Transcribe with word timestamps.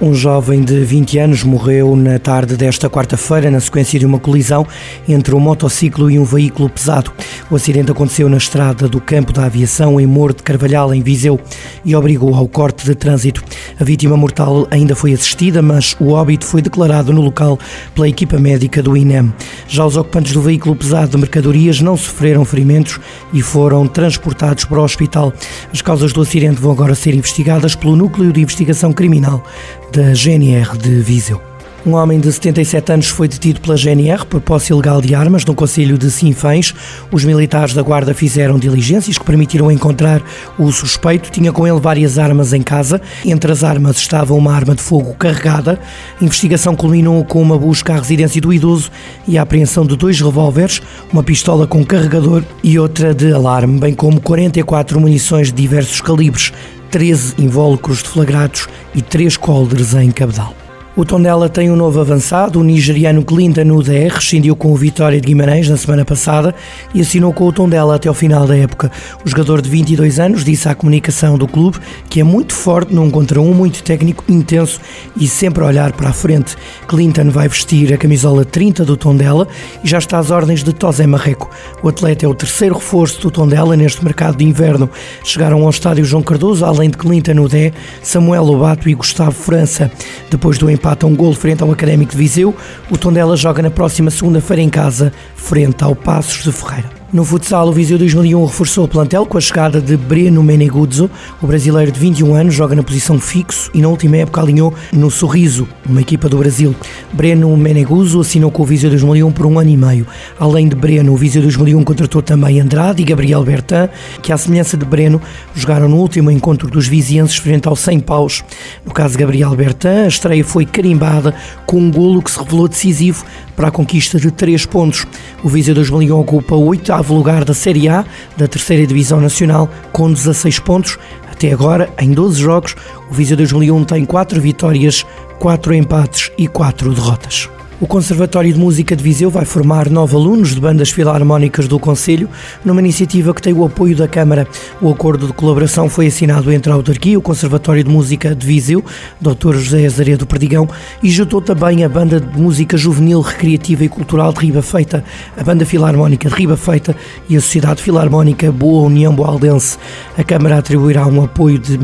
Um 0.00 0.14
jovem 0.14 0.62
de 0.62 0.84
20 0.84 1.18
anos 1.18 1.42
morreu 1.42 1.96
na 1.96 2.20
tarde 2.20 2.56
desta 2.56 2.88
quarta-feira 2.88 3.50
na 3.50 3.58
sequência 3.58 3.98
de 3.98 4.06
uma 4.06 4.20
colisão 4.20 4.64
entre 5.08 5.34
um 5.34 5.40
motociclo 5.40 6.08
e 6.08 6.16
um 6.16 6.22
veículo 6.22 6.70
pesado. 6.70 7.10
O 7.50 7.56
acidente 7.56 7.90
aconteceu 7.90 8.28
na 8.28 8.36
estrada 8.36 8.88
do 8.88 9.00
Campo 9.00 9.32
da 9.32 9.46
Aviação 9.46 10.00
em 10.00 10.06
Moro 10.06 10.32
de 10.32 10.44
Carvalhal, 10.44 10.94
em 10.94 11.02
Viseu, 11.02 11.40
e 11.84 11.96
obrigou 11.96 12.32
ao 12.32 12.46
corte 12.46 12.84
de 12.84 12.94
trânsito. 12.94 13.42
A 13.80 13.82
vítima 13.82 14.16
mortal 14.16 14.68
ainda 14.70 14.94
foi 14.94 15.12
assistida, 15.12 15.60
mas 15.60 15.96
o 15.98 16.12
óbito 16.12 16.46
foi 16.46 16.62
declarado 16.62 17.12
no 17.12 17.20
local 17.20 17.58
pela 17.92 18.08
equipa 18.08 18.38
médica 18.38 18.80
do 18.80 18.96
INEM. 18.96 19.32
Já 19.66 19.84
os 19.84 19.96
ocupantes 19.96 20.32
do 20.32 20.40
veículo 20.40 20.76
pesado 20.76 21.10
de 21.10 21.18
mercadorias 21.18 21.80
não 21.80 21.96
sofreram 21.96 22.44
ferimentos 22.44 23.00
e 23.32 23.42
foram 23.42 23.84
transportados 23.88 24.64
para 24.64 24.78
o 24.78 24.84
hospital. 24.84 25.32
As 25.72 25.82
causas 25.82 26.12
do 26.12 26.22
acidente 26.22 26.60
vão 26.60 26.70
agora 26.70 26.94
ser 26.94 27.16
investigadas 27.16 27.74
pelo 27.74 27.96
Núcleo 27.96 28.32
de 28.32 28.40
Investigação 28.40 28.92
Criminal 28.92 29.42
da 29.92 30.12
GNR 30.12 30.76
de 30.76 31.00
Viseu. 31.00 31.40
Um 31.86 31.94
homem 31.94 32.20
de 32.20 32.30
77 32.30 32.92
anos 32.92 33.06
foi 33.06 33.28
detido 33.28 33.60
pela 33.60 33.76
GNR 33.76 34.26
por 34.26 34.40
posse 34.40 34.72
ilegal 34.72 35.00
de 35.00 35.14
armas 35.14 35.44
no 35.44 35.54
Conselho 35.54 35.96
de 35.96 36.10
Sinfãs. 36.10 36.74
Os 37.10 37.24
militares 37.24 37.72
da 37.72 37.80
Guarda 37.80 38.12
fizeram 38.12 38.58
diligências 38.58 39.16
que 39.16 39.24
permitiram 39.24 39.70
encontrar 39.70 40.20
o 40.58 40.70
suspeito. 40.70 41.30
Tinha 41.30 41.52
com 41.52 41.66
ele 41.66 41.80
várias 41.80 42.18
armas 42.18 42.52
em 42.52 42.62
casa. 42.62 43.00
Entre 43.24 43.50
as 43.50 43.64
armas 43.64 43.96
estava 43.96 44.34
uma 44.34 44.52
arma 44.52 44.74
de 44.74 44.82
fogo 44.82 45.14
carregada. 45.14 45.80
A 46.20 46.24
investigação 46.24 46.74
culminou 46.74 47.24
com 47.24 47.40
uma 47.40 47.56
busca 47.56 47.94
à 47.94 47.96
residência 47.96 48.40
do 48.40 48.52
idoso 48.52 48.90
e 49.26 49.38
a 49.38 49.42
apreensão 49.42 49.86
de 49.86 49.96
dois 49.96 50.20
revólveres, 50.20 50.82
uma 51.10 51.22
pistola 51.22 51.66
com 51.66 51.84
carregador 51.84 52.42
e 52.62 52.78
outra 52.78 53.14
de 53.14 53.32
alarme, 53.32 53.78
bem 53.78 53.94
como 53.94 54.20
44 54.20 55.00
munições 55.00 55.46
de 55.46 55.62
diversos 55.62 56.00
calibres, 56.00 56.52
13 56.90 57.34
invólucros 57.38 58.02
deflagrados 58.02 58.68
e 58.94 59.02
3 59.02 59.36
coldres 59.36 59.94
em 59.94 60.10
cabedal. 60.10 60.54
O 60.98 61.04
Tondela 61.04 61.48
tem 61.48 61.70
um 61.70 61.76
novo 61.76 62.00
avançado, 62.00 62.58
o 62.58 62.64
nigeriano 62.64 63.24
Clinton 63.24 63.70
Uder 63.70 64.14
rescindiu 64.14 64.56
com 64.56 64.72
o 64.72 64.74
Vitória 64.74 65.20
de 65.20 65.28
Guimarães 65.28 65.68
na 65.68 65.76
semana 65.76 66.04
passada 66.04 66.52
e 66.92 67.00
assinou 67.00 67.32
com 67.32 67.46
o 67.46 67.52
Tondela 67.52 67.94
até 67.94 68.08
ao 68.08 68.14
final 68.16 68.48
da 68.48 68.56
época. 68.56 68.90
O 69.24 69.28
jogador 69.28 69.62
de 69.62 69.70
22 69.70 70.18
anos 70.18 70.44
disse 70.44 70.68
à 70.68 70.74
comunicação 70.74 71.38
do 71.38 71.46
clube 71.46 71.78
que 72.10 72.18
é 72.18 72.24
muito 72.24 72.52
forte 72.52 72.92
num 72.92 73.12
contra 73.12 73.40
um, 73.40 73.54
muito 73.54 73.80
técnico, 73.84 74.24
intenso 74.28 74.80
e 75.16 75.28
sempre 75.28 75.62
a 75.62 75.68
olhar 75.68 75.92
para 75.92 76.08
a 76.08 76.12
frente. 76.12 76.56
Clinton 76.88 77.30
vai 77.30 77.46
vestir 77.46 77.94
a 77.94 77.96
camisola 77.96 78.44
30 78.44 78.84
do 78.84 78.96
Tondela 78.96 79.46
e 79.84 79.88
já 79.88 79.98
está 79.98 80.18
às 80.18 80.32
ordens 80.32 80.64
de 80.64 80.72
Tosé 80.72 81.06
Marreco. 81.06 81.48
O 81.80 81.88
atleta 81.88 82.26
é 82.26 82.28
o 82.28 82.34
terceiro 82.34 82.74
reforço 82.74 83.20
do 83.20 83.30
Tondela 83.30 83.76
neste 83.76 84.04
mercado 84.04 84.38
de 84.38 84.44
inverno. 84.44 84.90
Chegaram 85.22 85.62
ao 85.62 85.70
estádio 85.70 86.04
João 86.04 86.24
Cardoso, 86.24 86.64
além 86.64 86.90
de 86.90 86.98
Clinton 86.98 87.40
Udé, 87.40 87.70
Samuel 88.02 88.42
Lobato 88.42 88.88
e 88.88 88.94
Gustavo 88.94 89.30
França. 89.30 89.88
Depois 90.28 90.58
do 90.58 90.68
empate 90.68 90.87
empata 90.88 91.06
um 91.06 91.14
gol 91.14 91.34
frente 91.34 91.62
ao 91.62 91.70
Académico 91.70 92.12
de 92.12 92.18
Viseu. 92.18 92.56
O 92.90 92.96
Tondela 92.96 93.36
joga 93.36 93.62
na 93.62 93.70
próxima 93.70 94.10
segunda-feira 94.10 94.62
em 94.62 94.70
casa, 94.70 95.12
frente 95.36 95.84
ao 95.84 95.94
Passos 95.94 96.44
de 96.44 96.50
Ferreira. 96.52 96.97
No 97.10 97.24
futsal, 97.24 97.66
o 97.66 97.72
Viseu 97.72 97.96
2001 97.96 98.44
reforçou 98.44 98.84
o 98.84 98.88
plantel 98.88 99.24
com 99.24 99.38
a 99.38 99.40
chegada 99.40 99.80
de 99.80 99.96
Breno 99.96 100.42
Meneguzzo. 100.42 101.10
O 101.40 101.46
brasileiro 101.46 101.90
de 101.90 101.98
21 101.98 102.34
anos 102.34 102.54
joga 102.54 102.76
na 102.76 102.82
posição 102.82 103.18
fixo 103.18 103.70
e 103.72 103.80
na 103.80 103.88
última 103.88 104.18
época 104.18 104.42
alinhou 104.42 104.74
no 104.92 105.10
Sorriso, 105.10 105.66
uma 105.88 106.02
equipa 106.02 106.28
do 106.28 106.36
Brasil. 106.36 106.76
Breno 107.14 107.56
Meneguzzo 107.56 108.20
assinou 108.20 108.50
com 108.50 108.62
o 108.62 108.66
Viseu 108.66 108.90
2001 108.90 109.32
por 109.32 109.46
um 109.46 109.58
ano 109.58 109.70
e 109.70 109.76
meio. 109.78 110.06
Além 110.38 110.68
de 110.68 110.76
Breno, 110.76 111.14
o 111.14 111.16
Viseu 111.16 111.40
2001 111.40 111.82
contratou 111.82 112.20
também 112.20 112.60
Andrade 112.60 113.00
e 113.00 113.06
Gabriel 113.06 113.42
Bertin, 113.42 113.88
que 114.20 114.30
à 114.30 114.36
semelhança 114.36 114.76
de 114.76 114.84
Breno, 114.84 115.18
jogaram 115.54 115.88
no 115.88 115.96
último 115.96 116.30
encontro 116.30 116.68
dos 116.68 116.86
vizienses 116.86 117.38
frente 117.38 117.66
ao 117.66 117.74
100 117.74 118.00
paus. 118.00 118.44
No 118.84 118.92
caso 118.92 119.12
de 119.12 119.20
Gabriel 119.20 119.56
Bertin, 119.56 120.04
a 120.04 120.08
estreia 120.08 120.44
foi 120.44 120.66
carimbada 120.66 121.34
com 121.64 121.78
um 121.78 121.90
golo 121.90 122.20
que 122.20 122.30
se 122.30 122.38
revelou 122.38 122.68
decisivo 122.68 123.24
para 123.56 123.68
a 123.68 123.70
conquista 123.72 124.20
de 124.20 124.30
3 124.30 124.66
pontos. 124.66 125.04
O 125.42 125.48
Viseu 125.48 125.74
2001 125.74 126.16
ocupa 126.16 126.54
o 126.54 126.72
oitavo 126.98 127.14
lugar 127.14 127.44
da 127.44 127.54
Série 127.54 127.88
A 127.88 128.04
da 128.36 128.48
terceira 128.48 128.86
Divisão 128.86 129.20
Nacional 129.20 129.70
com 129.92 130.12
16 130.12 130.58
pontos. 130.58 130.98
Até 131.30 131.52
agora, 131.52 131.88
em 131.98 132.10
12 132.10 132.40
jogos, 132.40 132.74
o 133.08 133.14
Viseu 133.14 133.36
2001 133.36 133.84
tem 133.84 134.04
4 134.04 134.40
vitórias, 134.40 135.06
4 135.38 135.74
empates 135.74 136.32
e 136.36 136.48
4 136.48 136.92
derrotas. 136.92 137.48
O 137.80 137.86
Conservatório 137.86 138.52
de 138.52 138.58
Música 138.58 138.96
de 138.96 139.04
Viseu 139.04 139.30
vai 139.30 139.44
formar 139.44 139.88
nove 139.88 140.16
alunos 140.16 140.52
de 140.52 140.60
bandas 140.60 140.90
filarmónicas 140.90 141.68
do 141.68 141.78
Conselho, 141.78 142.28
numa 142.64 142.80
iniciativa 142.80 143.32
que 143.32 143.40
tem 143.40 143.52
o 143.52 143.64
apoio 143.64 143.94
da 143.94 144.08
Câmara. 144.08 144.48
O 144.82 144.90
acordo 144.90 145.28
de 145.28 145.32
colaboração 145.32 145.88
foi 145.88 146.08
assinado 146.08 146.50
entre 146.50 146.72
a 146.72 146.74
autarquia, 146.74 147.16
o 147.16 147.22
Conservatório 147.22 147.84
de 147.84 147.88
Música 147.88 148.34
de 148.34 148.44
Viseu, 148.44 148.84
Dr. 149.20 149.54
José 149.54 149.86
Azaredo 149.86 150.26
Perdigão, 150.26 150.68
e 151.00 151.08
juntou 151.08 151.40
também 151.40 151.84
a 151.84 151.88
Banda 151.88 152.20
de 152.20 152.36
Música 152.36 152.76
Juvenil, 152.76 153.20
Recreativa 153.20 153.84
e 153.84 153.88
Cultural 153.88 154.32
de 154.32 154.40
Riba 154.40 154.60
Feita, 154.60 155.04
a 155.36 155.44
Banda 155.44 155.64
Filarmónica 155.64 156.28
de 156.28 156.34
Riba 156.34 156.56
Feita 156.56 156.96
e 157.28 157.36
a 157.36 157.40
Sociedade 157.40 157.80
Filarmónica 157.80 158.50
Boa 158.50 158.88
União 158.88 159.14
Boaldense. 159.14 159.78
A 160.16 160.24
Câmara 160.24 160.58
atribuirá 160.58 161.06
um 161.06 161.22
apoio 161.22 161.60
de 161.60 161.78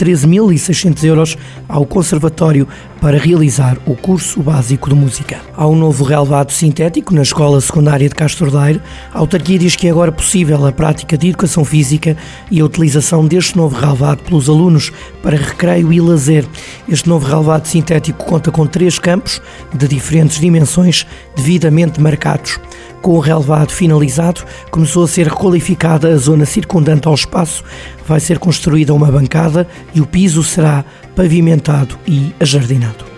13.600 0.00 1.04
euros 1.04 1.38
ao 1.68 1.84
Conservatório 1.84 2.66
para 3.02 3.18
realizar 3.18 3.76
o 3.84 3.94
curso 3.94 4.42
básico 4.42 4.88
de 4.88 4.94
música. 4.94 5.40
Há 5.54 5.66
um 5.66 5.76
novo 5.76 6.04
relevado 6.04 6.52
sintético 6.52 7.14
na 7.14 7.20
Escola 7.20 7.60
Secundária 7.60 8.08
de 8.08 8.14
Castro 8.14 8.50
Daire. 8.50 8.80
A 9.12 9.18
autarquia 9.18 9.58
diz 9.58 9.76
que 9.76 9.86
é 9.86 9.90
agora 9.90 10.10
possível 10.10 10.66
a 10.66 10.72
prática 10.72 11.18
de 11.18 11.28
educação 11.28 11.64
física 11.64 12.16
e 12.50 12.60
a 12.60 12.64
utilização 12.64 13.26
deste 13.26 13.58
novo 13.58 13.78
relevado 13.78 14.22
pelos 14.22 14.48
alunos 14.48 14.90
para 15.22 15.36
recreio 15.36 15.92
e 15.92 16.00
lazer. 16.00 16.46
Este 16.88 17.06
novo 17.06 17.26
relevado 17.26 17.66
sintético 17.66 18.24
conta 18.24 18.50
com 18.50 18.66
três 18.66 18.98
campos 18.98 19.42
de 19.74 19.86
diferentes 19.86 20.40
dimensões 20.40 21.06
devidamente 21.36 22.00
marcados. 22.00 22.58
Com 23.02 23.12
o 23.12 23.20
relevado 23.20 23.70
finalizado, 23.70 24.44
começou 24.70 25.04
a 25.04 25.08
ser 25.08 25.26
requalificada 25.26 26.08
a 26.08 26.16
zona 26.16 26.44
circundante 26.44 27.08
ao 27.08 27.14
espaço, 27.14 27.64
vai 28.06 28.20
ser 28.20 28.38
construída 28.38 28.92
uma 28.92 29.10
bancada 29.10 29.66
e 29.94 30.00
o 30.00 30.06
piso 30.06 30.42
será 30.42 30.84
pavimentado 31.16 31.98
e 32.06 32.34
ajardinado. 32.38 33.10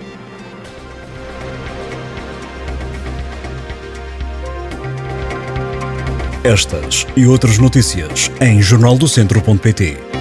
Estas 6.44 7.06
e 7.16 7.26
outras 7.26 7.58
notícias 7.58 8.30
em 8.40 8.60
jornaldocentro.pt 8.60 10.11